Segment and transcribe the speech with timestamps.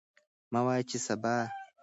[0.51, 1.35] مه وایئ چې سبا.